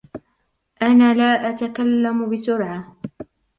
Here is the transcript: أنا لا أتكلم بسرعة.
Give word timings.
أنا 0.81 1.13
لا 1.13 1.49
أتكلم 1.49 2.29
بسرعة. 2.29 2.95